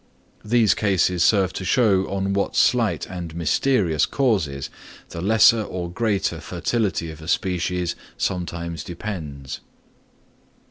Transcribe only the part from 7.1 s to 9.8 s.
of a species sometimes depends.